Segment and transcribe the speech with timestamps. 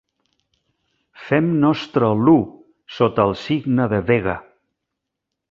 [1.25, 2.35] Fem nostre l'U
[2.95, 4.37] sota el signe de Vega.